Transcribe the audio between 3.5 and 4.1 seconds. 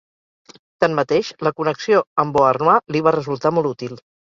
molt útil.